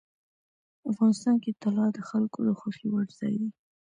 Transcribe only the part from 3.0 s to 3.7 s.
ځای دی.